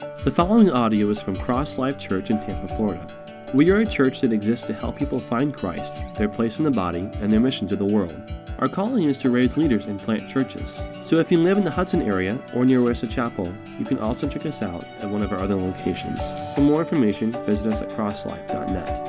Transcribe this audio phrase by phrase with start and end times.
[0.00, 3.06] The following audio is from Cross Life Church in Tampa, Florida.
[3.52, 6.70] We are a church that exists to help people find Christ, their place in the
[6.70, 8.32] body, and their mission to the world.
[8.60, 10.82] Our calling is to raise leaders and plant churches.
[11.02, 14.26] So if you live in the Hudson area or near Wesley Chapel, you can also
[14.26, 16.32] check us out at one of our other locations.
[16.54, 19.06] For more information, visit us at crosslife.net.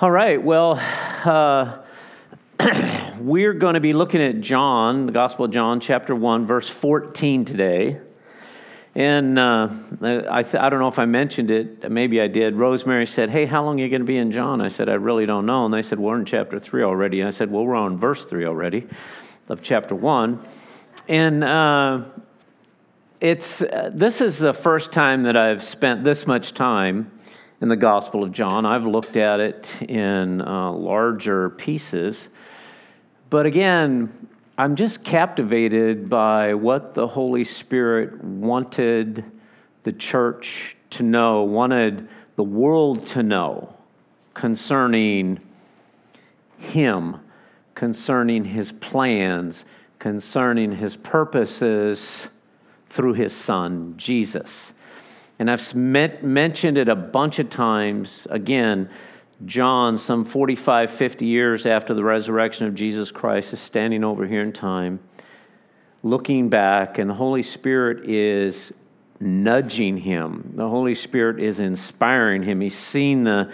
[0.00, 0.80] All right, well,
[1.24, 1.82] uh,
[3.26, 7.44] we're going to be looking at John, the Gospel of John, chapter 1, verse 14
[7.44, 7.98] today.
[8.94, 9.68] And uh,
[10.30, 12.54] I, th- I don't know if I mentioned it, maybe I did.
[12.54, 14.60] Rosemary said, Hey, how long are you going to be in John?
[14.60, 15.64] I said, I really don't know.
[15.64, 17.18] And they said, We're in chapter 3 already.
[17.18, 18.86] And I said, Well, we're on verse 3 already
[19.48, 20.46] of chapter 1.
[21.08, 22.04] And uh,
[23.20, 27.10] it's, uh, this is the first time that I've spent this much time
[27.60, 28.64] in the Gospel of John.
[28.64, 32.28] I've looked at it in uh, larger pieces.
[33.28, 39.24] But again, I'm just captivated by what the Holy Spirit wanted
[39.82, 43.74] the church to know, wanted the world to know
[44.34, 45.40] concerning
[46.58, 47.16] Him,
[47.74, 49.64] concerning His plans,
[49.98, 52.28] concerning His purposes
[52.90, 54.72] through His Son, Jesus.
[55.38, 58.26] And I've met, mentioned it a bunch of times.
[58.30, 58.88] Again,
[59.44, 64.42] John, some 45, 50 years after the resurrection of Jesus Christ, is standing over here
[64.42, 64.98] in time,
[66.02, 68.72] looking back, and the Holy Spirit is
[69.20, 70.52] nudging him.
[70.56, 72.62] The Holy Spirit is inspiring him.
[72.62, 73.52] He's seen the,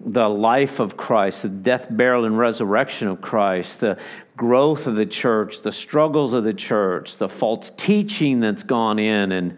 [0.00, 3.98] the life of Christ, the death, burial, and resurrection of Christ, the
[4.36, 9.32] growth of the church, the struggles of the church, the false teaching that's gone in.
[9.32, 9.56] And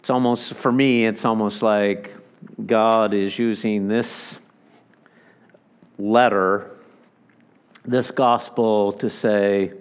[0.00, 2.12] it's almost, for me, it's almost like
[2.66, 4.36] God is using this
[5.98, 6.70] letter,
[7.84, 9.72] this gospel, to say,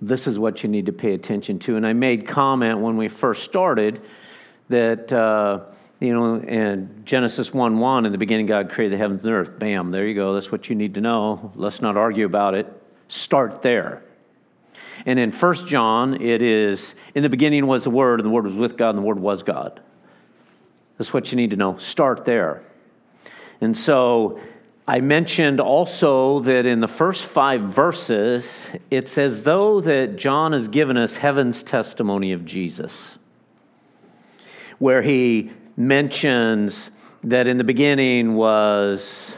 [0.00, 1.76] this is what you need to pay attention to.
[1.76, 4.02] And I made comment when we first started
[4.68, 5.60] that, uh,
[6.00, 9.58] you know, in Genesis 1 1, in the beginning, God created the heavens and earth.
[9.58, 10.34] Bam, there you go.
[10.34, 11.52] That's what you need to know.
[11.54, 12.70] Let's not argue about it.
[13.08, 14.02] Start there.
[15.06, 18.44] And in 1 John, it is, in the beginning was the Word, and the Word
[18.44, 19.80] was with God, and the Word was God.
[20.98, 21.76] That's what you need to know.
[21.78, 22.62] Start there.
[23.60, 24.40] And so
[24.88, 28.46] I mentioned also that in the first five verses,
[28.88, 32.92] it's as though that John has given us heaven's testimony of Jesus,
[34.78, 36.90] where he mentions
[37.24, 39.32] that in the beginning was,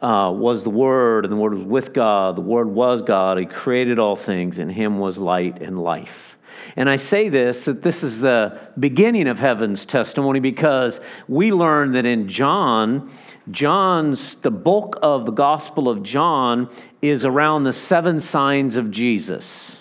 [0.00, 3.46] uh, was the Word, and the Word was with God, the Word was God, He
[3.46, 6.31] created all things, and Him was light and life.
[6.76, 11.92] And I say this that this is the beginning of heaven's testimony because we learn
[11.92, 13.10] that in John,
[13.50, 16.70] John's, the bulk of the Gospel of John
[17.00, 19.76] is around the seven signs of Jesus.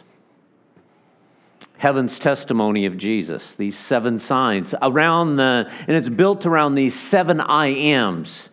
[1.78, 7.42] Heaven's testimony of Jesus, these seven signs, around the, and it's built around these seven
[7.42, 8.50] I ams.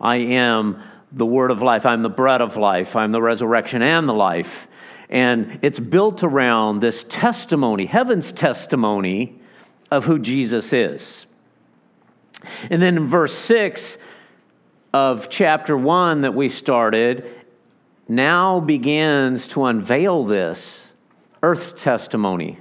[0.00, 4.06] I am the word of life, I'm the bread of life, I'm the resurrection and
[4.06, 4.68] the life.
[5.10, 9.40] And it's built around this testimony, heaven's testimony
[9.90, 11.26] of who Jesus is.
[12.70, 13.96] And then in verse 6,
[14.92, 17.24] of chapter 1 that we started
[18.08, 20.80] now begins to unveil this
[21.42, 22.58] earth's testimony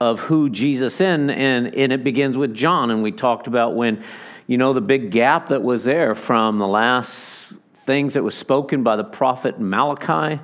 [0.00, 2.90] of who Jesus is, and, and it begins with John.
[2.90, 4.04] And we talked about when,
[4.46, 7.52] you know, the big gap that was there from the last
[7.86, 10.40] things that was spoken by the prophet Malachi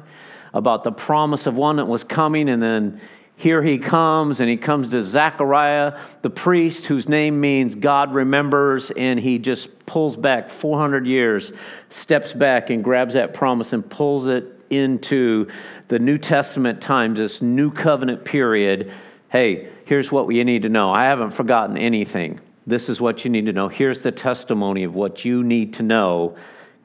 [0.55, 3.01] about the promise of one that was coming, and then
[3.37, 8.93] here he comes, and he comes to Zechariah, the priest, whose name means God remembers,
[8.93, 11.53] and he just pulls back 400 years,
[11.91, 15.49] steps back, and grabs that promise and pulls it into
[15.89, 18.93] the New Testament times, this new covenant period.
[19.31, 20.93] Hey, here's what you need to know.
[20.93, 22.41] I haven't forgotten anything.
[22.67, 23.69] This is what you need to know.
[23.69, 26.37] Here's the testimony of what you need to know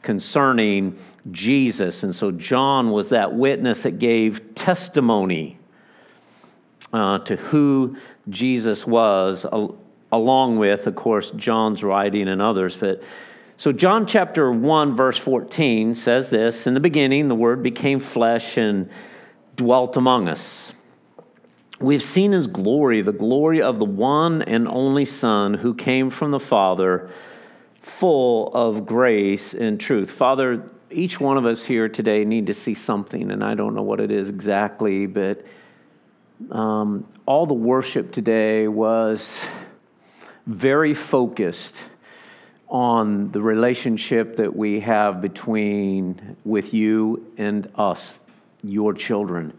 [0.02, 0.98] concerning
[1.32, 2.04] Jesus.
[2.04, 5.58] And so John was that witness that gave testimony
[6.94, 7.98] uh, to who
[8.30, 9.78] Jesus was, al-
[10.12, 12.76] along with, of course, John's writing and others.
[12.76, 13.04] But
[13.58, 18.58] so, John chapter 1, verse 14 says this In the beginning, the Word became flesh
[18.58, 18.90] and
[19.58, 20.72] dwelt among us.
[21.82, 26.32] We've seen his glory, the glory of the one and only Son who came from
[26.32, 27.10] the Father,
[27.82, 30.10] full of grace and truth.
[30.10, 33.82] Father, each one of us here today need to see something, and I don't know
[33.82, 35.46] what it is exactly, but
[36.52, 39.30] um, all the worship today was
[40.46, 41.76] very focused
[42.70, 48.20] on the relationship that we have between with you and us,
[48.64, 49.54] your children.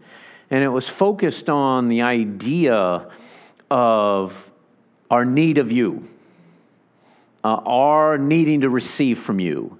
[0.49, 3.07] And it was focused on the idea
[3.69, 4.33] of
[5.09, 6.09] our need of you,
[7.43, 9.77] uh, our needing to receive from you.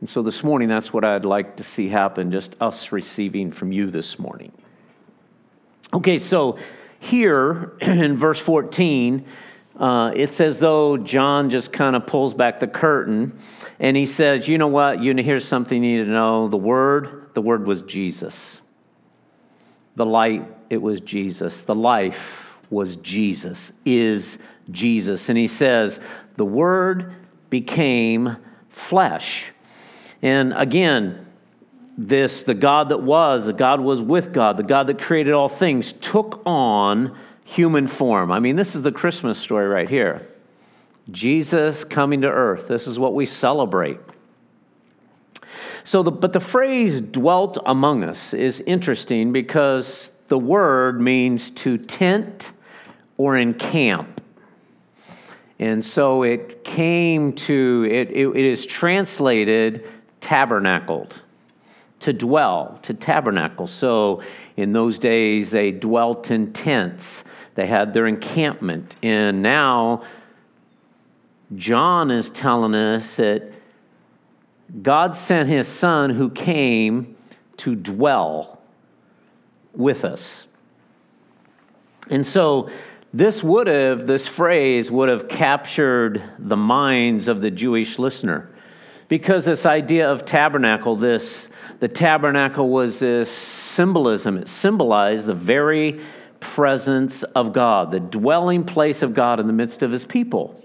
[0.00, 3.72] And so this morning, that's what I'd like to see happen just us receiving from
[3.72, 4.52] you this morning.
[5.92, 6.58] Okay, so
[7.00, 9.26] here in verse 14,
[9.78, 13.38] uh, it's as though John just kind of pulls back the curtain
[13.80, 15.00] and he says, You know what?
[15.02, 16.48] You here's something you need to know.
[16.48, 18.34] The Word, the Word was Jesus.
[19.96, 21.60] The light, it was Jesus.
[21.62, 22.20] The life
[22.70, 24.38] was Jesus, is
[24.70, 25.28] Jesus.
[25.28, 25.98] And he says,
[26.36, 27.14] The Word
[27.50, 28.36] became
[28.68, 29.46] flesh.
[30.22, 31.26] And again,
[31.96, 35.48] this, the God that was, the God was with God, the God that created all
[35.48, 38.30] things, took on human form.
[38.30, 40.26] I mean, this is the Christmas story right here.
[41.10, 42.68] Jesus coming to earth.
[42.68, 43.98] This is what we celebrate.
[45.84, 51.78] So, the, but the phrase dwelt among us is interesting because the word means to
[51.78, 52.50] tent
[53.16, 54.20] or encamp.
[55.58, 59.84] And so it came to, it, it, it is translated
[60.20, 61.14] tabernacled,
[62.00, 63.66] to dwell, to tabernacle.
[63.66, 64.22] So
[64.56, 67.22] in those days, they dwelt in tents.
[67.54, 68.94] They had their encampment.
[69.02, 70.04] And now,
[71.56, 73.52] John is telling us that
[74.82, 77.16] God sent his son who came
[77.58, 78.60] to dwell
[79.74, 80.46] with us.
[82.10, 82.70] And so,
[83.12, 88.50] this would have, this phrase would have captured the minds of the Jewish listener.
[89.08, 91.48] Because this idea of tabernacle, this,
[91.80, 94.36] the tabernacle was this symbolism.
[94.36, 96.00] It symbolized the very
[96.40, 100.62] presence of God, the dwelling place of God in the midst of his people.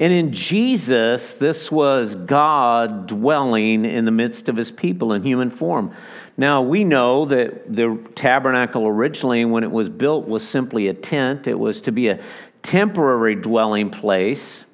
[0.00, 5.50] And in Jesus, this was God dwelling in the midst of his people in human
[5.50, 5.92] form.
[6.36, 11.48] Now, we know that the tabernacle originally, when it was built, was simply a tent.
[11.48, 12.20] It was to be a
[12.62, 14.64] temporary dwelling place.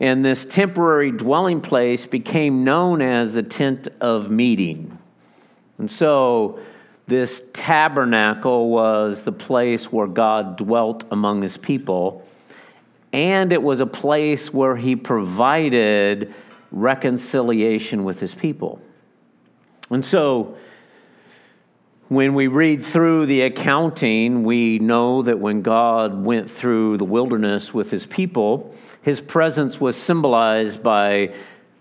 [0.00, 4.98] And this temporary dwelling place became known as the tent of meeting.
[5.78, 6.60] And so,
[7.06, 12.26] this tabernacle was the place where God dwelt among his people,
[13.12, 16.34] and it was a place where he provided
[16.70, 18.80] reconciliation with his people.
[19.90, 20.56] And so,
[22.08, 27.72] when we read through the accounting, we know that when God went through the wilderness
[27.72, 31.34] with his people, his presence was symbolized by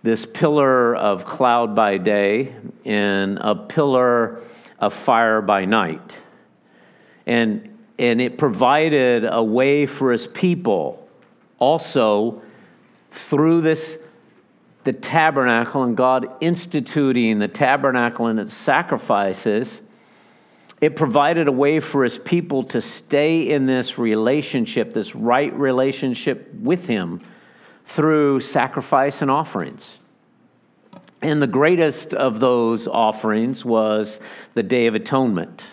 [0.03, 2.53] this pillar of cloud by day
[2.83, 4.41] and a pillar
[4.77, 6.11] of fire by night.
[7.25, 11.07] And, and it provided a way for his people
[11.59, 12.41] also
[13.29, 13.95] through this
[14.83, 19.79] the tabernacle and God instituting the tabernacle and its sacrifices,
[20.83, 26.53] it provided a way for his people to stay in this relationship, this right relationship
[26.56, 27.21] with him
[27.88, 29.89] through sacrifice and offerings.
[31.21, 34.19] And the greatest of those offerings was
[34.56, 35.63] the Day of Atonement,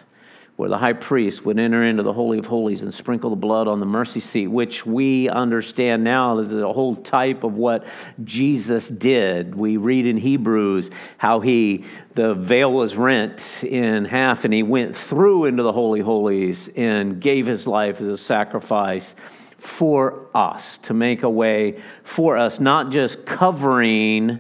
[0.61, 3.67] where the high priest would enter into the Holy of Holies and sprinkle the blood
[3.67, 7.87] on the mercy seat, which we understand now is a whole type of what
[8.25, 9.55] Jesus did.
[9.55, 14.99] We read in Hebrews how he, the veil was rent in half, and he went
[14.99, 19.15] through into the Holy Holies and gave his life as a sacrifice
[19.57, 24.39] for us, to make a way for us, not just covering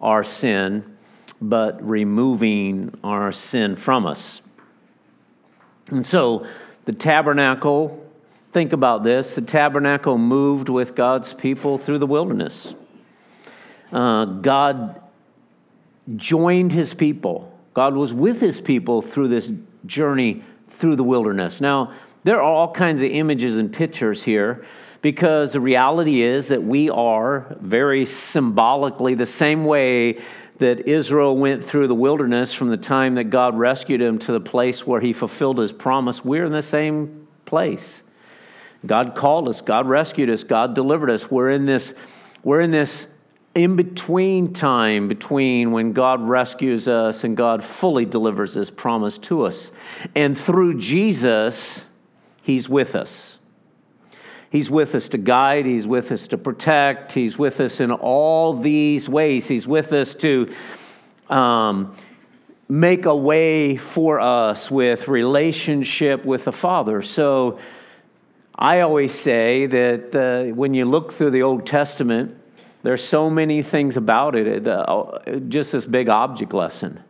[0.00, 0.96] our sin,
[1.40, 4.40] but removing our sin from us.
[5.88, 6.46] And so
[6.84, 8.04] the tabernacle,
[8.52, 12.74] think about this the tabernacle moved with God's people through the wilderness.
[13.92, 15.00] Uh, God
[16.16, 19.50] joined his people, God was with his people through this
[19.86, 20.42] journey
[20.78, 21.60] through the wilderness.
[21.60, 24.66] Now, there are all kinds of images and pictures here
[25.00, 30.20] because the reality is that we are very symbolically the same way
[30.58, 34.40] that Israel went through the wilderness from the time that God rescued him to the
[34.40, 36.24] place where he fulfilled his promise.
[36.24, 38.02] We're in the same place.
[38.84, 41.30] God called us, God rescued us, God delivered us.
[41.30, 41.92] We're in this
[42.42, 43.06] we're in this
[43.54, 49.46] in between time between when God rescues us and God fully delivers his promise to
[49.46, 49.70] us.
[50.14, 51.80] And through Jesus,
[52.42, 53.35] he's with us.
[54.50, 58.58] He's with us to guide, He's with us to protect, He's with us in all
[58.60, 59.46] these ways.
[59.46, 60.54] He's with us to
[61.28, 61.96] um,
[62.68, 67.02] make a way for us with relationship with the Father.
[67.02, 67.58] So
[68.54, 72.36] I always say that uh, when you look through the Old Testament,
[72.82, 77.02] there's so many things about it, uh, just this big object lesson.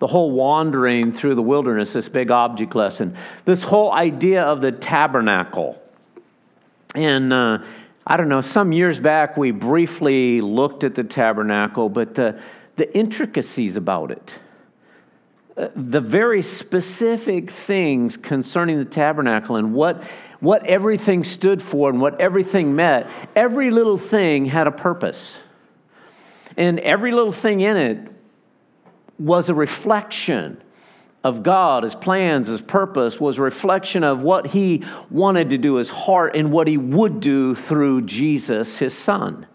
[0.00, 3.16] The whole wandering through the wilderness, this big object lesson.
[3.44, 5.79] This whole idea of the tabernacle.
[6.94, 7.58] And uh,
[8.06, 12.40] I don't know, some years back we briefly looked at the tabernacle, but the,
[12.76, 14.30] the intricacies about it,
[15.56, 20.02] uh, the very specific things concerning the tabernacle and what,
[20.40, 23.06] what everything stood for and what everything meant,
[23.36, 25.34] every little thing had a purpose.
[26.56, 28.12] And every little thing in it
[29.18, 30.60] was a reflection
[31.22, 35.74] of God, his plans, his purpose was a reflection of what he wanted to do,
[35.76, 39.46] his heart, and what he would do through Jesus, his son.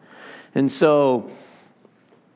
[0.53, 1.31] And so,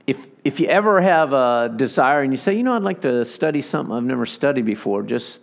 [0.07, 3.23] if, if you ever have a desire and you say, you know, I'd like to
[3.23, 5.39] study something I've never studied before, just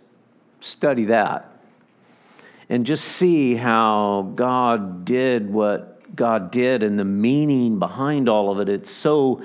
[0.59, 1.53] study that.
[2.69, 8.59] And just see how God did what God did and the meaning behind all of
[8.59, 8.67] it.
[8.67, 9.41] It's so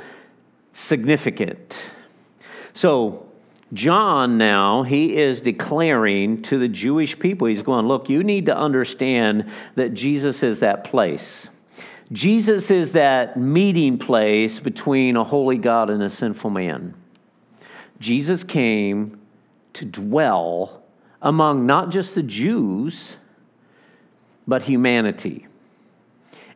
[0.72, 1.76] significant.
[2.74, 3.28] So,
[3.72, 8.56] John now, he is declaring to the Jewish people, he's going, Look, you need to
[8.56, 11.48] understand that Jesus is that place.
[12.12, 16.94] Jesus is that meeting place between a holy God and a sinful man.
[17.98, 19.18] Jesus came
[19.74, 20.82] to dwell
[21.22, 23.12] among not just the Jews,
[24.46, 25.46] but humanity.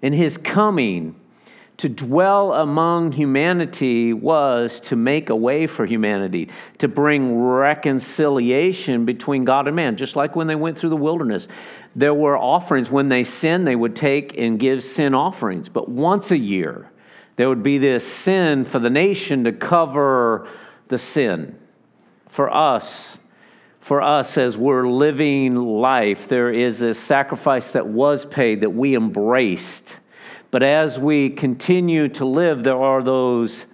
[0.02, 1.18] And his coming
[1.78, 9.44] to dwell among humanity was to make a way for humanity, to bring reconciliation between
[9.44, 11.46] God and man, just like when they went through the wilderness.
[11.94, 12.90] There were offerings.
[12.90, 15.68] When they sinned, they would take and give sin offerings.
[15.68, 16.90] But once a year,
[17.36, 20.48] there would be this sin for the nation to cover
[20.88, 21.58] the sin.
[22.30, 23.16] For us,
[23.80, 28.96] for us as we're living life, there is a sacrifice that was paid that we
[28.96, 29.94] embraced
[30.56, 33.66] but as we continue to live, there are those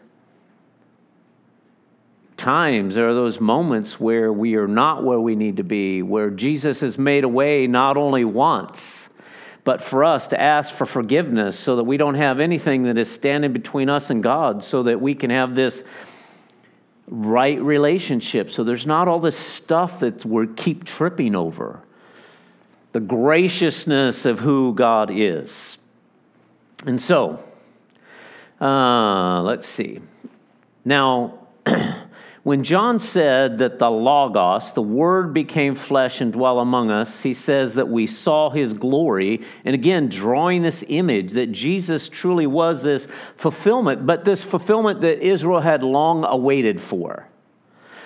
[2.36, 6.28] times, there are those moments where we are not where we need to be, where
[6.28, 9.08] Jesus has made a way not only once,
[9.62, 13.08] but for us to ask for forgiveness so that we don't have anything that is
[13.08, 15.80] standing between us and God, so that we can have this
[17.06, 18.50] right relationship.
[18.50, 21.78] So there's not all this stuff that we keep tripping over.
[22.90, 25.78] The graciousness of who God is.
[26.86, 27.42] And so,
[28.60, 30.00] uh, let's see.
[30.84, 31.38] Now,
[32.42, 37.34] when John said that the Logos, the Word became flesh and dwell among us, he
[37.34, 39.42] says that we saw his glory.
[39.64, 45.24] And again, drawing this image that Jesus truly was this fulfillment, but this fulfillment that
[45.24, 47.28] Israel had long awaited for.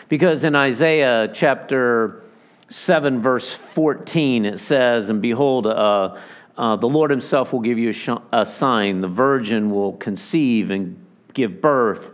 [0.08, 2.22] Because in Isaiah chapter
[2.70, 6.16] 7, verse 14, it says, And behold, uh,
[6.56, 9.00] uh, the Lord Himself will give you a, sh- a, sign.
[9.00, 10.98] The virgin will conceive and
[11.34, 12.10] give birth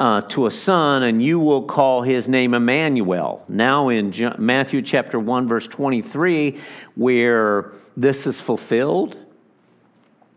[0.00, 3.44] uh, to a son, and you will call his name Emmanuel.
[3.48, 6.60] Now, in John, Matthew chapter 1, verse 23,
[6.96, 9.16] where this is fulfilled,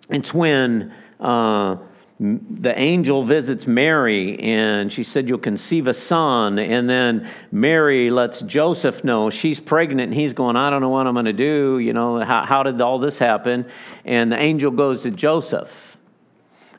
[0.10, 0.94] it's when.
[1.20, 1.77] Uh,
[2.18, 6.60] the angel visits Mary and she said, You'll conceive a son.
[6.60, 11.08] And then Mary lets Joseph know she's pregnant and he's going, I don't know what
[11.08, 11.78] I'm going to do.
[11.80, 13.66] You know, how, how did all this happen?
[14.06, 15.70] And the angel goes to Joseph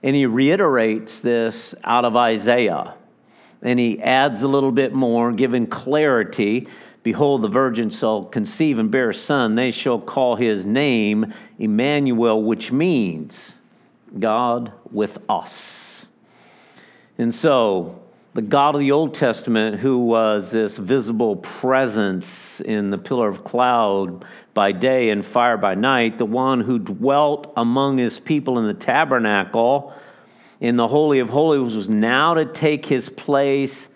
[0.02, 2.94] and he reiterates this out of Isaiah.
[3.60, 6.68] And he adds a little bit more, giving clarity.
[7.02, 9.54] Behold, the virgin shall conceive and bear a son.
[9.54, 13.52] They shall call his name Emmanuel, which means
[14.18, 16.04] God with us.
[17.18, 18.02] And so,
[18.34, 23.44] the God of the Old Testament, who was this visible presence in the pillar of
[23.44, 28.66] cloud by day and fire by night, the one who dwelt among his people in
[28.66, 29.94] the tabernacle
[30.60, 33.88] in the Holy of Holies, was now to take his place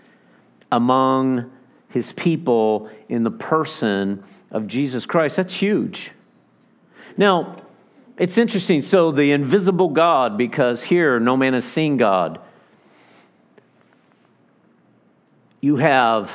[0.73, 1.51] among
[1.91, 5.37] his people in the person of Jesus Christ.
[5.37, 6.13] That's huge.
[7.19, 7.57] Now,
[8.21, 8.83] it's interesting.
[8.83, 12.39] So, the invisible God, because here no man has seen God,
[15.63, 16.31] you have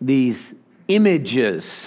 [0.00, 0.52] these
[0.88, 1.86] images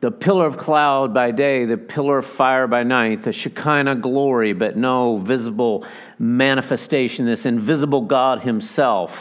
[0.00, 4.52] the pillar of cloud by day, the pillar of fire by night, the Shekinah glory,
[4.52, 5.86] but no visible
[6.18, 7.24] manifestation.
[7.24, 9.16] This invisible God Himself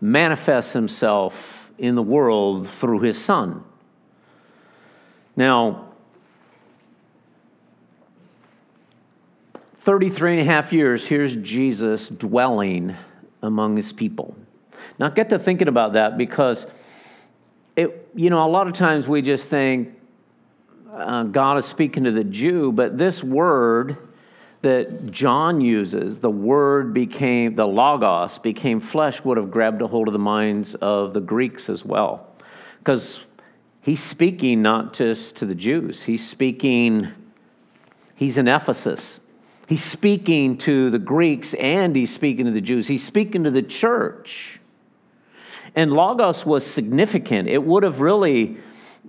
[0.00, 1.34] manifests Himself
[1.76, 3.62] in the world through His Son.
[5.36, 5.87] Now,
[9.80, 12.96] 33 and a half years, here's Jesus dwelling
[13.42, 14.36] among his people.
[14.98, 16.66] Now, get to thinking about that because,
[17.76, 19.96] it, you know, a lot of times we just think
[20.92, 23.96] uh, God is speaking to the Jew, but this word
[24.62, 30.08] that John uses, the word became, the logos became flesh, would have grabbed a hold
[30.08, 32.26] of the minds of the Greeks as well.
[32.80, 33.20] Because
[33.80, 37.08] he's speaking not just to the Jews, he's speaking,
[38.16, 39.20] he's in Ephesus.
[39.68, 42.86] He's speaking to the Greeks and he's speaking to the Jews.
[42.86, 44.58] He's speaking to the church.
[45.74, 47.48] And Logos was significant.
[47.48, 48.56] It would have really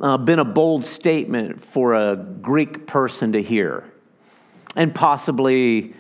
[0.02, 3.90] uh, been a bold statement for a Greek person to hear
[4.76, 5.96] and possibly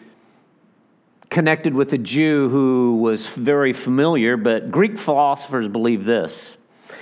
[1.29, 6.37] connected with a Jew who was very familiar, but Greek philosophers believe this,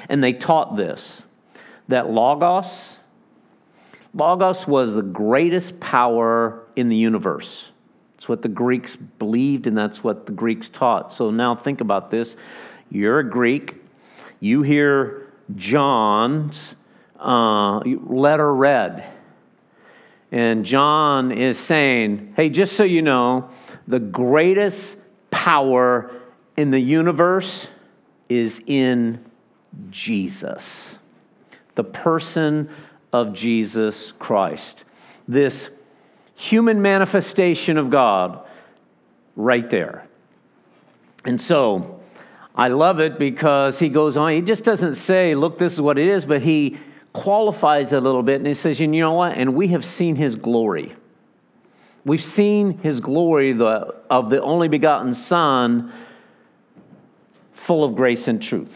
[0.10, 1.02] and they taught this
[1.88, 2.97] that Logos,
[4.18, 7.66] Logos was the greatest power in the universe.
[8.16, 11.14] It's what the Greeks believed, and that's what the Greeks taught.
[11.14, 12.36] So now think about this.
[12.90, 13.76] You're a Greek,
[14.40, 16.76] you hear John's
[17.20, 19.14] uh, letter read
[20.32, 23.50] and John is saying, hey, just so you know,
[23.88, 24.98] the greatest
[25.32, 26.12] power
[26.58, 27.68] in the universe
[28.28, 29.24] is in
[29.90, 30.90] Jesus,
[31.76, 32.70] the person
[33.22, 34.84] of Jesus Christ.
[35.28, 35.70] This
[36.36, 38.46] human manifestation of God
[39.36, 40.08] right there.
[41.26, 42.00] And so
[42.56, 45.98] I love it because he goes on, he just doesn't say, look, this is what
[45.98, 46.78] it is, but he
[47.14, 49.38] qualifies it a little bit and he says, you know what?
[49.38, 50.96] And we have seen his glory.
[52.06, 55.92] We've seen his glory the, of the only begotten Son,
[57.54, 58.72] full of grace and truth.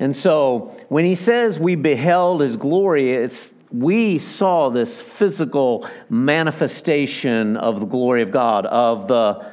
[0.00, 7.56] And so when he says we beheld his glory, it's we saw this physical manifestation
[7.56, 9.52] of the glory of God, of the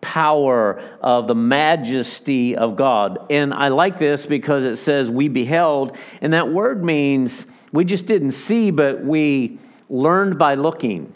[0.00, 3.26] power of the majesty of God.
[3.30, 8.06] And I like this because it says we beheld, and that word means we just
[8.06, 9.58] didn't see, but we
[9.90, 11.12] learned by looking.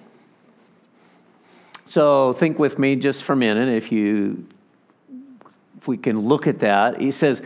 [1.89, 4.47] So think with me just for a minute if you
[5.79, 7.01] if we can look at that.
[7.01, 7.43] He says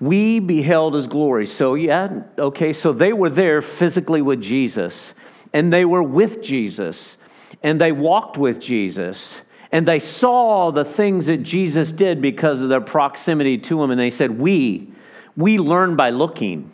[0.00, 1.46] we beheld his glory.
[1.46, 5.12] So yeah, okay, so they were there physically with Jesus
[5.52, 7.16] and they were with Jesus
[7.62, 9.34] and they walked with Jesus
[9.74, 13.98] and they saw the things that Jesus did because of their proximity to him, and
[13.98, 14.88] they said, We,
[15.36, 16.72] we learn by looking.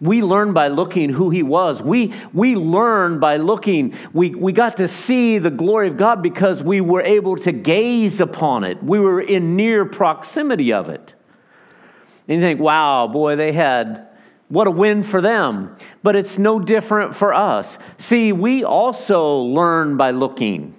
[0.00, 1.82] We learned by looking who he was.
[1.82, 3.96] We, we learned by looking.
[4.12, 8.20] We, we got to see the glory of God because we were able to gaze
[8.20, 8.80] upon it.
[8.80, 11.14] We were in near proximity of it.
[12.28, 14.08] And you think, wow, boy, they had,
[14.48, 15.76] what a win for them.
[16.02, 17.78] But it's no different for us.
[17.98, 20.74] See, we also learn by looking.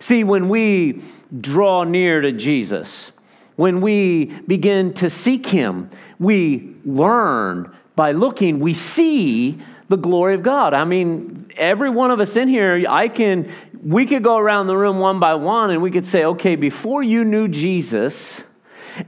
[0.00, 1.02] See, when we
[1.40, 3.12] draw near to Jesus,
[3.56, 10.42] when we begin to seek Him, we learn by looking, we see the glory of
[10.42, 10.72] God.
[10.72, 13.52] I mean, every one of us in here, I can,
[13.84, 17.02] we could go around the room one by one and we could say, okay, before
[17.02, 18.40] you knew Jesus,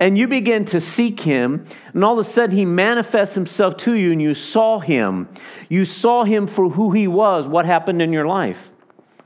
[0.00, 3.94] and you begin to seek him, and all of a sudden he manifests himself to
[3.94, 5.28] you, and you saw him.
[5.68, 7.46] You saw him for who he was.
[7.46, 8.58] What happened in your life?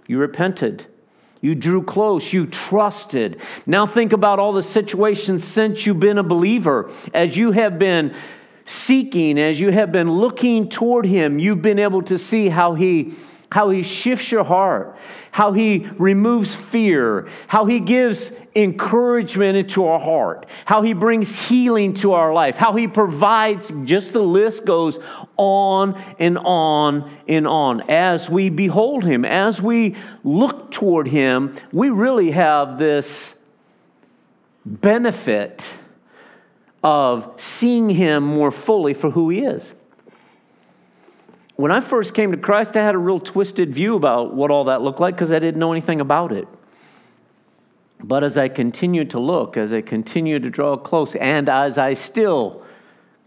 [0.07, 0.87] You repented.
[1.41, 2.33] You drew close.
[2.33, 3.41] You trusted.
[3.67, 6.91] Now think about all the situations since you've been a believer.
[7.13, 8.15] As you have been
[8.65, 13.15] seeking, as you have been looking toward Him, you've been able to see how He
[13.51, 14.97] how he shifts your heart,
[15.31, 21.95] how he removes fear, how he gives encouragement into our heart, how he brings healing
[21.95, 24.99] to our life, how he provides, just the list goes
[25.37, 27.83] on and on and on.
[27.89, 33.35] As we behold him, as we look toward him, we really have this
[34.65, 35.63] benefit
[36.83, 39.63] of seeing him more fully for who he is
[41.57, 44.65] when I first came to Christ, I had a real twisted view about what all
[44.65, 46.47] that looked like because I didn't know anything about it.
[48.03, 51.95] But as I continued to look, as I continued to draw close, and as I
[51.95, 52.63] still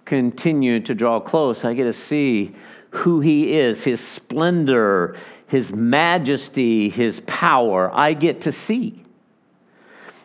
[0.05, 2.55] continue to draw close, I get to see
[2.91, 7.91] who He is, His splendor, His majesty, His power.
[7.91, 9.03] I get to see.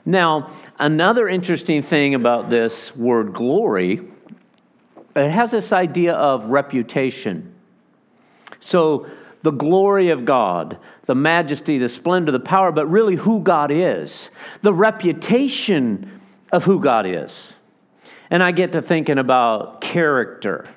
[0.04, 4.02] Now, another interesting thing about this word glory,
[5.16, 7.53] it has this idea of reputation.
[8.64, 9.06] So,
[9.42, 14.30] the glory of God, the majesty, the splendor, the power, but really who God is,
[14.62, 17.30] the reputation of who God is.
[18.30, 20.68] And I get to thinking about character.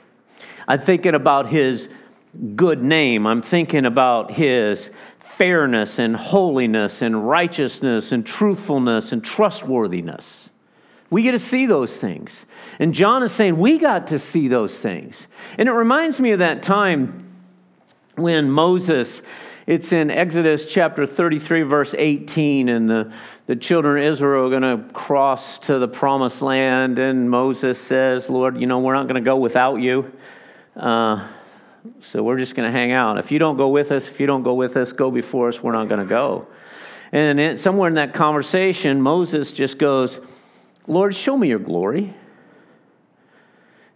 [0.67, 1.87] I'm thinking about his
[2.55, 3.25] good name.
[3.25, 4.89] I'm thinking about his
[5.37, 10.49] fairness and holiness and righteousness and truthfulness and trustworthiness.
[11.09, 12.31] We get to see those things.
[12.79, 15.15] And John is saying we got to see those things.
[15.57, 17.26] And it reminds me of that time
[18.17, 19.21] when Moses
[19.67, 23.13] It's in Exodus chapter 33, verse 18, and the,
[23.47, 26.99] the children of Israel are going to cross to the promised land.
[26.99, 30.09] And Moses says, Lord, you know, we're not going to go without you.
[30.73, 31.27] Uh,
[31.99, 33.17] so we're just going to hang out.
[33.17, 35.61] If you don't go with us, if you don't go with us, go before us,
[35.61, 36.47] we're not going to go.
[37.11, 40.17] And it, somewhere in that conversation, Moses just goes,
[40.87, 42.15] Lord, show me your glory.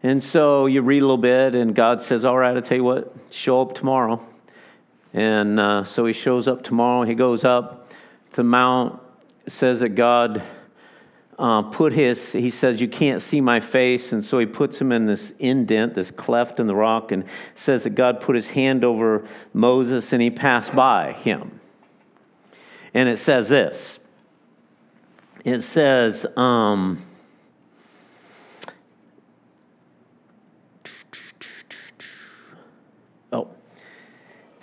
[0.03, 2.83] And so you read a little bit, and God says, All right, I'll tell you
[2.83, 4.25] what, show up tomorrow.
[5.13, 7.03] And uh, so he shows up tomorrow.
[7.03, 7.91] He goes up
[8.33, 8.99] to mount.
[9.47, 10.43] Says that God
[11.37, 14.11] uh, put his, he says, You can't see my face.
[14.11, 17.83] And so he puts him in this indent, this cleft in the rock, and says
[17.83, 21.59] that God put his hand over Moses and he passed by him.
[22.93, 23.99] And it says this
[25.43, 27.03] it says, um,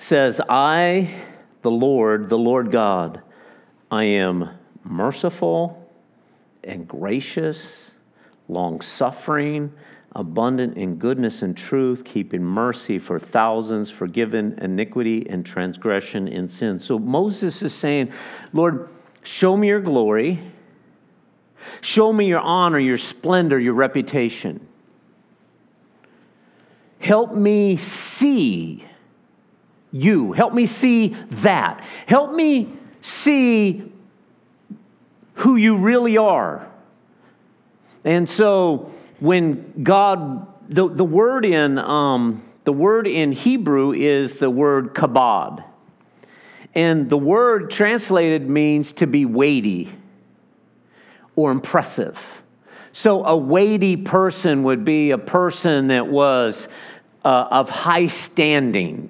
[0.09, 1.23] says, I,
[1.61, 3.21] the Lord, the Lord God,
[3.91, 4.49] I am
[4.83, 5.87] merciful
[6.65, 7.59] and gracious,
[8.49, 9.71] long suffering,
[10.17, 16.81] abundant in goodness and truth, keeping mercy for thousands, forgiven iniquity and transgression and sin.
[16.81, 18.11] So Moses is saying,
[18.55, 18.89] Lord,
[19.25, 20.43] show me your glory,
[21.83, 24.67] show me your honor, your splendor, your reputation.
[26.99, 28.88] Help me see
[29.93, 30.33] you.
[30.33, 31.85] Help me see that.
[32.07, 33.93] Help me see
[35.35, 36.69] who you really are.
[38.05, 44.51] And so when God, the, the word in um, the word in Hebrew is the
[44.51, 45.65] word kabod.
[46.75, 49.91] And the word translated means to be weighty
[51.35, 52.19] or impressive.
[52.93, 56.69] So a weighty person would be a person that was
[57.25, 59.09] uh, of high standing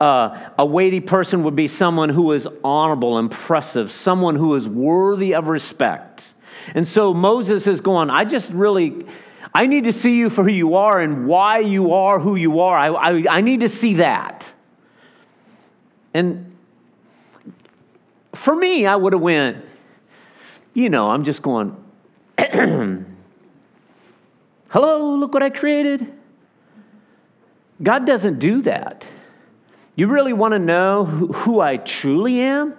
[0.00, 5.34] uh, a weighty person would be someone who is honorable, impressive, someone who is worthy
[5.34, 6.32] of respect.
[6.74, 9.04] And so Moses is going, I just really,
[9.54, 12.60] I need to see you for who you are and why you are who you
[12.60, 12.78] are.
[12.78, 14.46] I, I, I need to see that.
[16.14, 16.56] And
[18.34, 19.64] for me, I would have went,
[20.72, 21.76] you know, I'm just going,
[22.38, 23.04] hello,
[25.16, 26.10] look what I created.
[27.82, 29.04] God doesn't do that.
[30.00, 32.72] You really want to know who I truly am?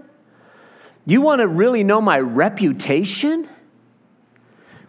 [1.05, 3.47] You want to really know my reputation?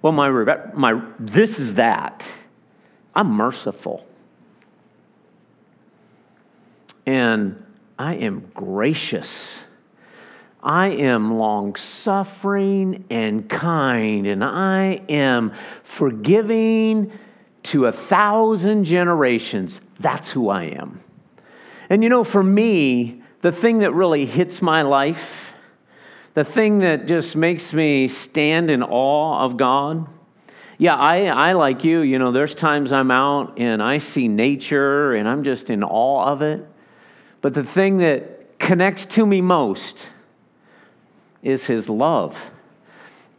[0.01, 0.31] Well, my,
[0.73, 2.25] my, this is that.
[3.15, 4.07] I'm merciful.
[7.05, 7.63] And
[7.99, 9.51] I am gracious.
[10.63, 15.53] I am long suffering and kind, and I am
[15.85, 17.13] forgiving
[17.65, 19.79] to a thousand generations.
[20.01, 21.03] That's who I am.
[21.93, 25.29] And you know, for me, the thing that really hits my life,
[26.33, 30.09] the thing that just makes me stand in awe of God,
[30.79, 35.13] yeah, I, I like you, you know, there's times I'm out and I see nature
[35.13, 36.67] and I'm just in awe of it.
[37.43, 39.99] But the thing that connects to me most
[41.43, 42.35] is His love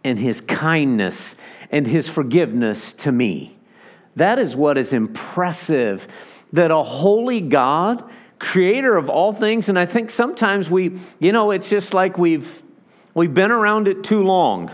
[0.04, 1.34] and His kindness
[1.72, 3.58] and His forgiveness to me.
[4.16, 6.08] That is what is impressive
[6.52, 8.08] that a holy God
[8.40, 9.70] creator of all things.
[9.70, 12.48] And I think sometimes we, you know, it's just like we've,
[13.14, 14.72] we've been around it too long.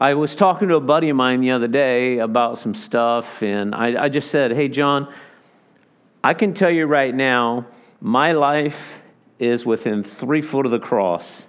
[0.00, 3.72] I was talking to a buddy of mine the other day about some stuff, and
[3.72, 5.14] I, I just said, Hey, John,
[6.24, 7.66] I can tell you right now,
[8.00, 8.76] my life
[9.38, 11.42] is within three foot of the cross.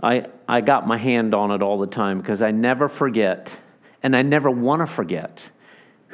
[0.00, 3.48] I, I got my hand on it all the time because I never forget,
[4.00, 5.40] and I never want to forget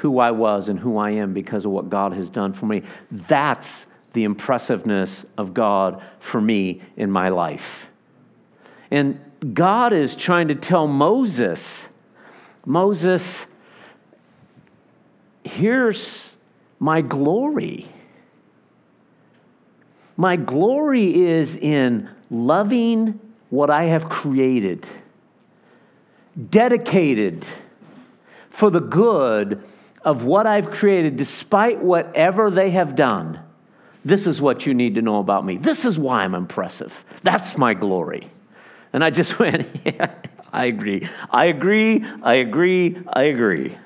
[0.02, 2.82] who I was and who I am because of what God has done for me.
[3.12, 3.84] That's
[4.14, 7.86] the impressiveness of God for me in my life.
[8.90, 9.20] And
[9.54, 11.80] God is trying to tell Moses,
[12.66, 13.46] Moses,
[15.44, 16.20] here's
[16.80, 17.86] my glory.
[20.16, 24.84] My glory is in loving what I have created,
[26.50, 27.46] dedicated
[28.50, 29.62] for the good
[30.04, 33.40] of what I've created, despite whatever they have done,
[34.04, 35.56] this is what you need to know about me.
[35.56, 36.92] This is why I'm impressive.
[37.22, 38.30] That's my glory.
[38.92, 40.14] And I just went, yeah,
[40.52, 41.08] I agree.
[41.30, 42.04] I agree.
[42.22, 42.98] I agree.
[43.12, 43.78] I agree.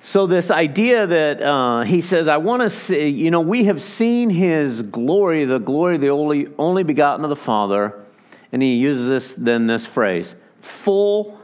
[0.00, 3.82] So, this idea that uh, he says, I want to see, you know, we have
[3.82, 8.06] seen his glory, the glory of the only, only begotten of the Father.
[8.50, 11.37] And he uses this, then this phrase full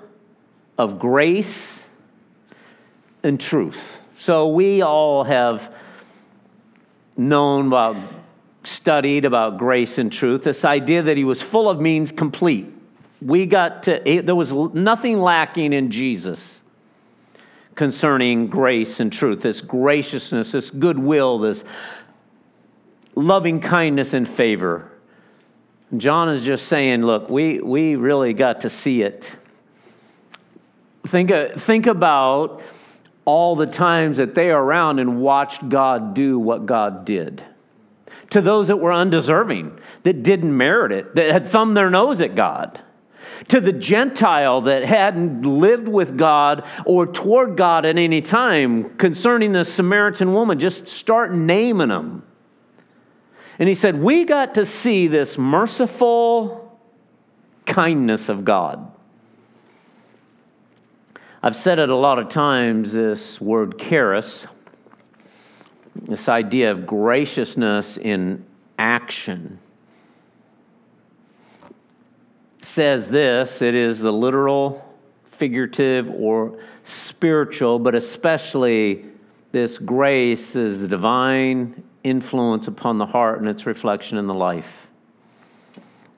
[0.78, 1.78] of grace
[3.22, 3.78] and truth.
[4.20, 5.72] So we all have
[7.16, 7.96] known about,
[8.64, 10.44] studied about grace and truth.
[10.44, 12.72] This idea that he was full of means complete.
[13.20, 16.40] We got to, there was nothing lacking in Jesus
[17.74, 21.64] concerning grace and truth, this graciousness, this goodwill, this
[23.14, 24.90] loving kindness and favor.
[25.96, 29.28] John is just saying, look, we, we really got to see it.
[31.08, 32.62] Think, uh, think about
[33.24, 37.42] all the times that they are around and watched God do what God did.
[38.30, 42.34] To those that were undeserving, that didn't merit it, that had thumbed their nose at
[42.34, 42.80] God.
[43.48, 49.52] To the Gentile that hadn't lived with God or toward God at any time concerning
[49.52, 52.22] the Samaritan woman, just start naming them.
[53.58, 56.78] And he said, We got to see this merciful
[57.66, 58.90] kindness of God.
[61.46, 64.46] I've said it a lot of times this word charis,
[65.94, 68.46] this idea of graciousness in
[68.78, 69.59] action,
[72.62, 74.90] says this it is the literal,
[75.33, 79.04] figurative, or spiritual, but especially
[79.52, 84.88] this grace is the divine influence upon the heart and its reflection in the life.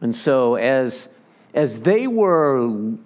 [0.01, 1.09] And so as
[1.53, 2.97] as they were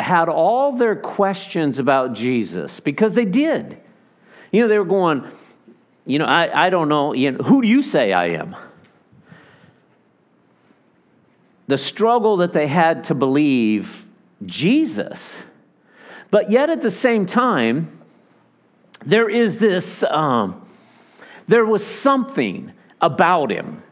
[0.00, 3.78] had all their questions about Jesus because they did.
[4.52, 5.24] You know, they were going,
[6.06, 8.56] you know, I, I don't know, you know, who do you say I am?
[11.68, 14.06] The struggle that they had to believe
[14.44, 15.32] Jesus.
[16.30, 18.00] But yet at the same time,
[19.04, 20.68] there is this, um,
[21.48, 23.82] there was something about him.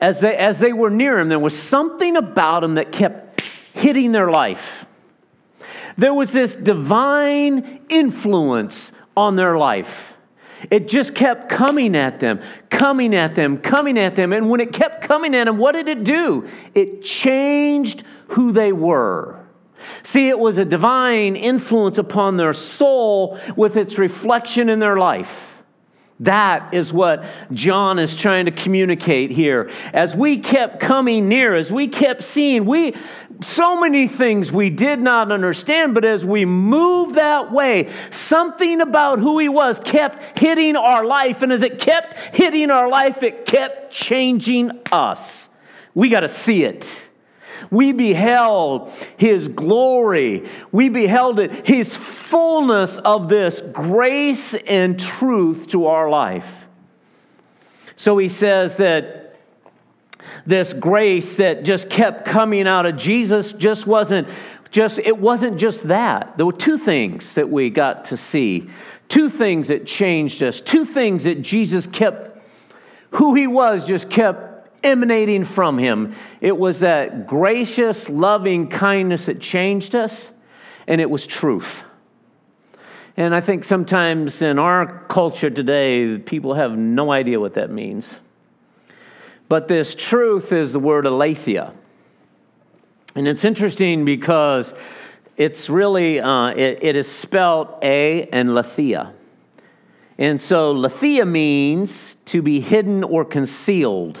[0.00, 3.42] As they, as they were near him, there was something about him that kept
[3.72, 4.86] hitting their life.
[5.98, 10.14] There was this divine influence on their life.
[10.70, 14.32] It just kept coming at them, coming at them, coming at them.
[14.32, 16.48] And when it kept coming at them, what did it do?
[16.74, 19.44] It changed who they were.
[20.04, 25.47] See, it was a divine influence upon their soul with its reflection in their life.
[26.20, 29.70] That is what John is trying to communicate here.
[29.92, 32.94] As we kept coming near, as we kept seeing, we
[33.44, 39.20] so many things we did not understand, but as we moved that way, something about
[39.20, 43.46] who he was kept hitting our life, and as it kept hitting our life, it
[43.46, 45.48] kept changing us.
[45.94, 46.84] We got to see it.
[47.70, 50.48] We beheld his glory.
[50.72, 56.46] We beheld it, his fullness of this grace and truth to our life.
[57.96, 59.36] So he says that
[60.46, 64.28] this grace that just kept coming out of Jesus just wasn't
[64.70, 66.36] just it wasn't just that.
[66.36, 68.68] There were two things that we got to see.
[69.08, 70.60] Two things that changed us.
[70.60, 72.28] Two things that Jesus kept
[73.12, 74.47] who he was just kept
[74.82, 76.14] emanating from him.
[76.40, 80.28] It was that gracious, loving kindness that changed us,
[80.86, 81.84] and it was truth.
[83.16, 88.06] And I think sometimes in our culture today, people have no idea what that means.
[89.48, 91.72] But this truth is the word aletheia.
[93.14, 94.72] And it's interesting because
[95.36, 99.12] it's really, uh, it, it is spelled A and Lethea.
[100.18, 104.18] And so Lethea means to be hidden or concealed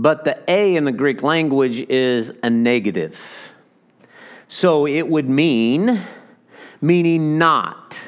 [0.00, 3.18] but the A in the Greek language is a negative.
[4.48, 6.02] So it would mean,
[6.80, 7.98] meaning not,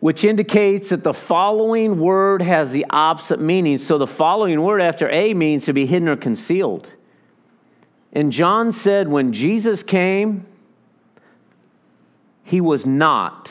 [0.00, 3.76] which indicates that the following word has the opposite meaning.
[3.76, 6.88] So the following word after A means to be hidden or concealed.
[8.14, 10.46] And John said when Jesus came,
[12.42, 13.50] he was not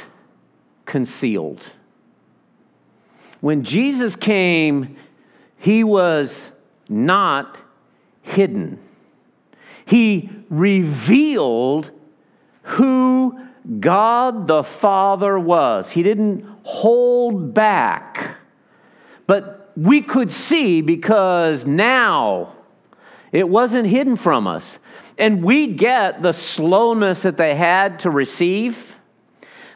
[0.88, 1.62] concealed.
[3.42, 4.98] When Jesus came,
[5.58, 6.34] he was
[6.88, 7.58] not
[8.22, 8.80] hidden.
[9.86, 11.92] He revealed
[12.64, 13.40] who
[13.80, 15.90] God the Father was.
[15.90, 18.36] He didn't hold back.
[19.28, 22.56] But we could see because now
[23.32, 24.78] it wasn't hidden from us.
[25.18, 28.78] And we get the slowness that they had to receive.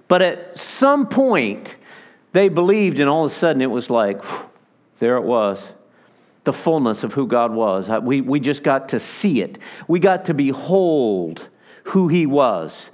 [0.08, 1.76] But at some point,
[2.34, 4.22] they believed, and all of a sudden it was like,
[5.00, 5.64] there it was
[6.44, 7.88] the fullness of who God was.
[8.04, 9.58] We, we just got to see it.
[9.88, 11.48] We got to behold
[11.84, 12.90] who He was.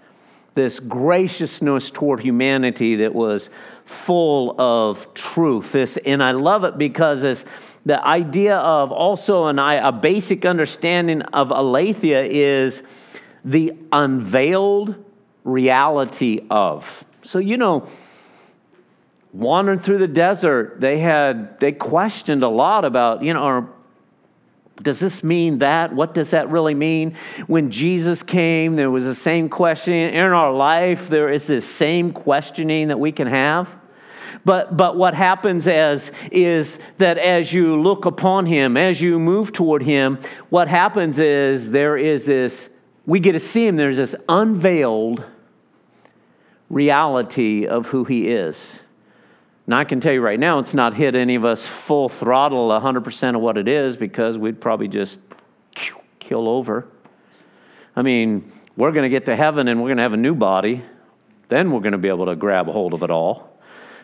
[0.55, 3.49] This graciousness toward humanity that was
[3.85, 5.71] full of truth.
[5.71, 7.45] This, and I love it because it's
[7.85, 12.83] the idea of also an, a basic understanding of aletheia is
[13.45, 14.95] the unveiled
[15.43, 16.85] reality of.
[17.23, 17.87] So, you know,
[19.33, 23.69] wandering through the desert, they had they questioned a lot about, you know, or
[24.81, 25.93] does this mean that?
[25.93, 27.17] What does that really mean?
[27.47, 30.13] When Jesus came, there was the same questioning.
[30.13, 33.67] In our life, there is this same questioning that we can have.
[34.45, 39.51] But, but what happens as, is that as you look upon him, as you move
[39.51, 42.69] toward him, what happens is there is this,
[43.05, 45.25] we get to see him, there's this unveiled
[46.69, 48.55] reality of who he is.
[49.69, 52.69] And I can tell you right now, it's not hit any of us full throttle
[52.69, 55.19] 100% of what it is because we'd probably just
[56.19, 56.87] kill over.
[57.95, 60.33] I mean, we're going to get to heaven and we're going to have a new
[60.33, 60.83] body.
[61.49, 63.59] Then we're going to be able to grab hold of it all.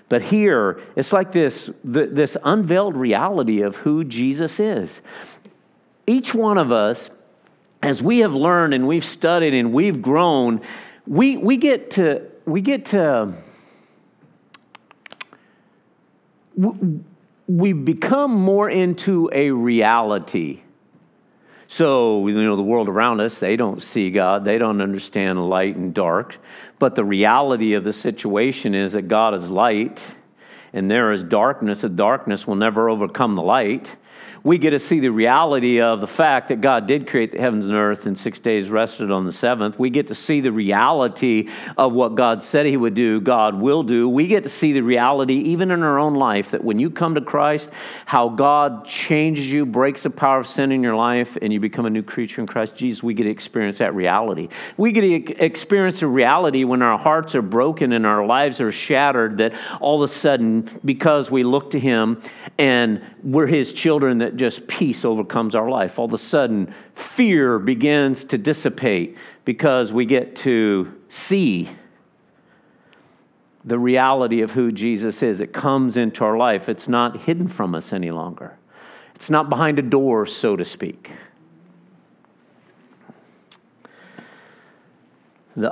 [0.08, 4.92] But here, it's like this, this unveiled reality of who Jesus is.
[6.06, 7.10] Each one of us,
[7.82, 10.62] as we have learned and we've studied and we've grown,
[11.08, 13.34] we, we get to, we get to
[17.48, 20.62] we become more into a reality.
[21.68, 25.76] So, you know, the world around us, they don't see God, they don't understand light
[25.76, 26.38] and dark.
[26.80, 30.02] But the reality of the situation is that God is light
[30.74, 31.82] and there is darkness.
[31.82, 33.90] The darkness will never overcome the light
[34.46, 37.66] we get to see the reality of the fact that God did create the heavens
[37.66, 39.80] and earth in six days, rested on the seventh.
[39.80, 43.82] We get to see the reality of what God said He would do, God will
[43.82, 44.08] do.
[44.08, 47.16] We get to see the reality, even in our own life, that when you come
[47.16, 47.70] to Christ,
[48.06, 51.88] how God changes you, breaks the power of sin in your life, and you become
[51.88, 53.02] a new creature in Christ Jesus.
[53.02, 54.50] We get to experience that reality.
[54.78, 58.72] We get to experience the reality when our hearts are broken and our lives are
[58.72, 62.22] shattered, that all of a sudden, because we look to Him
[62.60, 65.98] and we're His children, that just peace overcomes our life.
[66.00, 71.70] All of a sudden, fear begins to dissipate because we get to see
[73.64, 75.40] the reality of who Jesus is.
[75.40, 78.58] It comes into our life, it's not hidden from us any longer,
[79.16, 81.12] it's not behind a door, so to speak.
[85.58, 85.72] The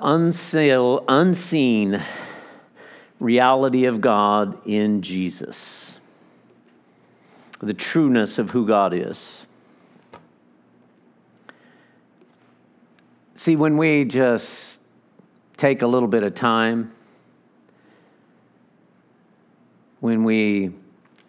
[1.08, 2.04] unseen
[3.20, 5.93] reality of God in Jesus
[7.66, 9.20] the trueness of who God is.
[13.38, 14.50] See, when we just
[15.58, 16.94] take a little bit of time,
[20.00, 20.72] when we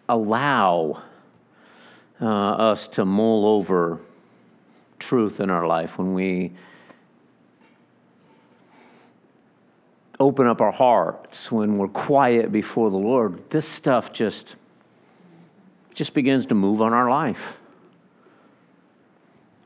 [0.07, 1.03] allow
[2.21, 3.99] uh, us to mull over
[4.99, 6.51] truth in our life, when we
[10.19, 14.55] open up our hearts, when we're quiet before the Lord, this stuff just
[15.95, 17.39] just begins to move on our life.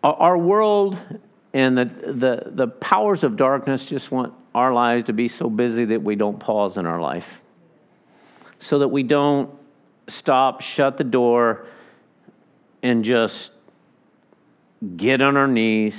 [0.02, 0.98] Our world
[1.54, 5.86] and the, the, the powers of darkness just want our lives to be so busy
[5.86, 7.26] that we don't pause in our life.
[8.62, 9.54] So that we don't
[10.08, 11.66] stop, shut the door,
[12.82, 13.52] and just
[14.96, 15.96] get on our knees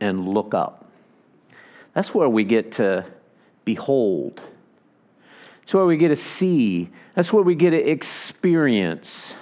[0.00, 0.90] and look up.
[1.92, 3.04] That's where we get to
[3.64, 4.40] behold.
[5.60, 6.90] That's where we get to see.
[7.14, 9.34] That's where we get to experience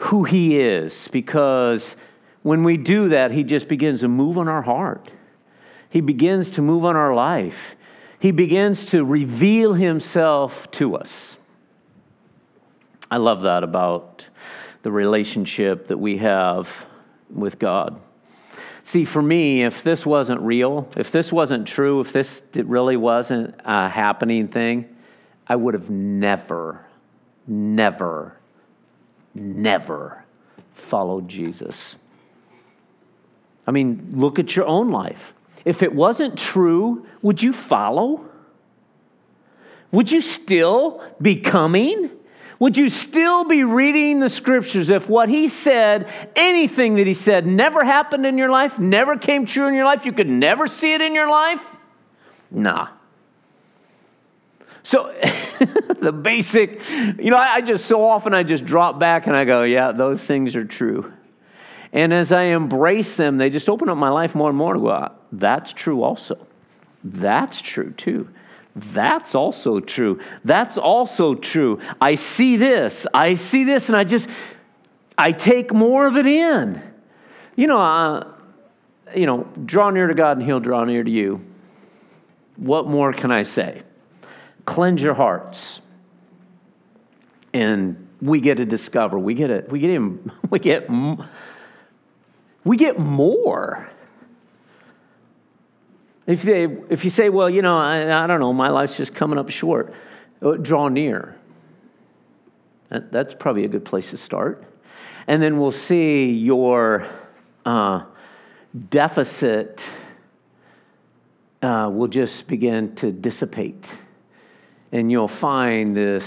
[0.00, 1.94] who He is because
[2.42, 5.10] when we do that, He just begins to move on our heart.
[5.90, 7.58] He begins to move on our life.
[8.18, 11.36] He begins to reveal Himself to us.
[13.10, 14.24] I love that about
[14.82, 16.68] the relationship that we have
[17.28, 18.00] with God.
[18.84, 23.54] See, for me, if this wasn't real, if this wasn't true, if this really wasn't
[23.64, 24.96] a happening thing,
[25.46, 26.86] I would have never,
[27.46, 28.39] never
[29.34, 30.24] never
[30.74, 31.96] followed Jesus.
[33.66, 35.20] I mean, look at your own life.
[35.64, 38.24] If it wasn't true, would you follow?
[39.92, 42.10] Would you still be coming?
[42.58, 47.46] Would you still be reading the scriptures if what he said, anything that he said,
[47.46, 50.92] never happened in your life, never came true in your life, you could never see
[50.92, 51.62] it in your life?
[52.50, 52.88] Nah.
[54.82, 55.14] So,
[56.00, 56.80] the basic,
[57.18, 59.92] you know, I, I, just so often I just drop back and I go, yeah,
[59.92, 61.12] those things are true.
[61.92, 64.80] And as I embrace them, they just open up my life more and more to
[64.80, 66.46] go, ah, that's true also.
[67.02, 68.28] That's true too.
[68.76, 70.20] That's also true.
[70.44, 71.80] That's also true.
[72.00, 73.06] I see this.
[73.12, 74.28] I see this, and I just,
[75.18, 76.80] I take more of it in.
[77.56, 78.32] You know, uh,
[79.14, 81.44] you know, draw near to God and He'll draw near to you.
[82.56, 83.82] What more can I say?
[84.70, 85.80] Cleanse your hearts.
[87.52, 90.00] And we get to discover, we get it, we get
[90.50, 90.88] we get
[92.62, 93.90] we get more.
[96.26, 99.14] If, they, if you say, well, you know, I, I don't know, my life's just
[99.14, 99.92] coming up short.
[100.40, 101.36] Uh, draw near.
[102.90, 104.62] That, that's probably a good place to start.
[105.26, 107.08] And then we'll see your
[107.66, 108.04] uh,
[108.90, 109.82] deficit
[111.62, 113.84] uh, will just begin to dissipate.
[114.92, 116.24] And you'll find this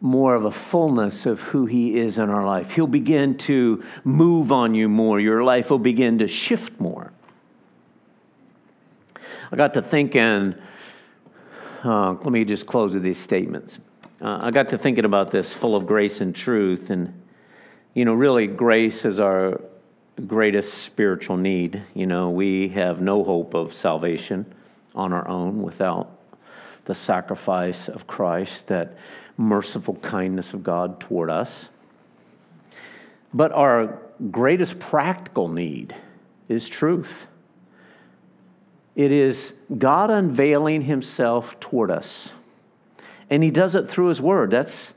[0.00, 2.70] more of a fullness of who He is in our life.
[2.70, 5.20] He'll begin to move on you more.
[5.20, 7.12] Your life will begin to shift more.
[9.52, 10.54] I got to thinking,
[11.84, 13.78] uh, let me just close with these statements.
[14.20, 16.90] Uh, I got to thinking about this full of grace and truth.
[16.90, 17.22] And,
[17.94, 19.60] you know, really, grace is our
[20.26, 21.82] greatest spiritual need.
[21.94, 24.54] You know, we have no hope of salvation
[24.94, 26.19] on our own without
[26.84, 28.96] the sacrifice of Christ, that
[29.36, 31.66] merciful kindness of God toward us.
[33.32, 33.98] But our
[34.30, 35.94] greatest practical need
[36.48, 37.10] is truth.
[38.96, 42.28] It is God unveiling himself toward us.
[43.30, 44.50] And he does it through his word.
[44.50, 44.92] That's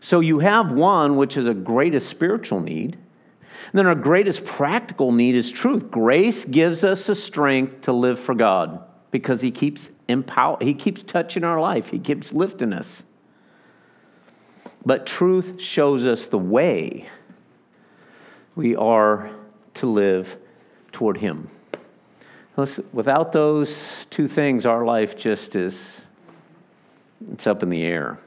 [0.00, 2.98] so you have one which is a greatest spiritual need.
[3.70, 5.90] And then our greatest practical need is truth.
[5.90, 8.82] Grace gives us the strength to live for God
[9.12, 11.86] because he keeps empower he keeps touching our life.
[11.86, 13.02] He keeps lifting us.
[14.84, 17.08] But truth shows us the way
[18.56, 19.30] we are
[19.74, 20.36] to live
[20.90, 21.48] toward him.
[22.92, 23.74] Without those
[24.10, 25.74] two things, our life just is,
[27.32, 28.18] it's up in the air.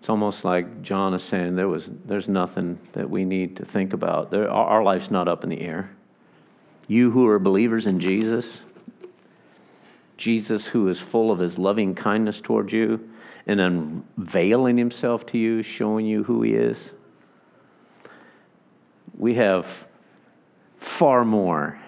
[0.00, 3.92] It's almost like John is saying there was, there's nothing that we need to think
[3.92, 4.30] about.
[4.30, 5.90] There, our, our life's not up in the air.
[6.88, 8.62] You who are believers in Jesus,
[10.20, 13.08] Jesus who is full of his loving kindness towards you
[13.46, 16.76] and unveiling himself to you, showing you who he is,
[19.16, 19.66] we have
[20.78, 21.80] far more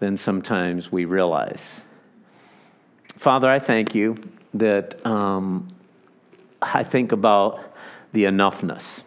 [0.00, 1.60] than sometimes we realize.
[3.18, 4.16] Father, I thank you
[4.54, 5.68] that um,
[6.62, 7.60] I think about
[8.14, 9.02] the enoughness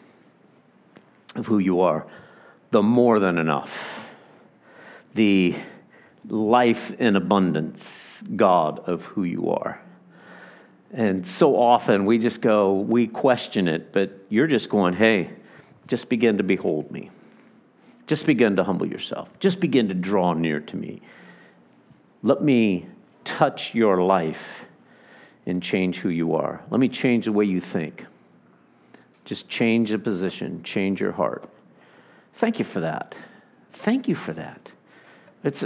[1.33, 2.05] of who you are,
[2.69, 3.71] the more than enough,
[5.15, 5.55] the
[6.27, 9.81] life in abundance God of who you are.
[10.91, 15.31] And so often we just go, we question it, but you're just going, hey,
[15.87, 17.11] just begin to behold me.
[18.07, 19.29] Just begin to humble yourself.
[19.39, 21.01] Just begin to draw near to me.
[22.23, 22.87] Let me
[23.25, 24.41] touch your life
[25.45, 26.63] and change who you are.
[26.71, 28.05] Let me change the way you think.
[29.25, 31.49] Just change the position, change your heart.
[32.35, 33.13] Thank you for that.
[33.73, 34.71] Thank you for that.
[35.43, 35.63] It's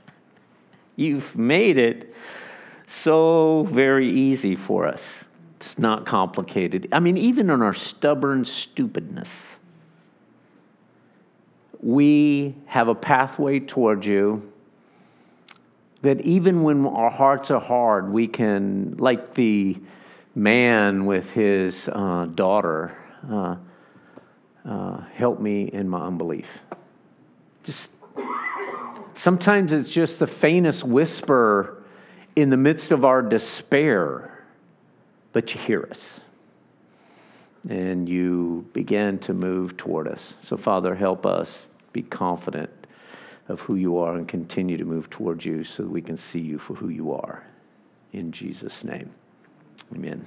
[0.96, 2.14] you've made it
[2.86, 5.02] so very easy for us.
[5.60, 6.88] It's not complicated.
[6.92, 9.30] I mean, even in our stubborn stupidness,
[11.80, 14.50] we have a pathway towards you
[16.02, 19.76] that even when our hearts are hard, we can, like the
[20.34, 22.96] man with his uh, daughter,
[23.30, 23.56] uh,
[24.68, 26.46] uh, help me in my unbelief.
[27.64, 27.88] Just
[29.16, 31.82] sometimes it's just the faintest whisper
[32.36, 34.44] in the midst of our despair,
[35.32, 36.20] but you hear us
[37.68, 40.34] and you begin to move toward us.
[40.46, 42.70] So, Father, help us be confident
[43.48, 46.40] of who you are and continue to move towards you so that we can see
[46.40, 47.44] you for who you are.
[48.12, 49.10] In Jesus' name,
[49.94, 50.26] amen.